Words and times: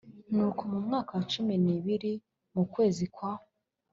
Nuko 0.35 0.61
mu 0.71 0.79
mwaka 0.85 1.11
wa 1.17 1.23
cumi 1.31 1.55
n 1.63 1.67
ibiri 1.77 2.13
mu 2.53 2.63
kwezi 2.73 3.03
kwa 3.15 3.31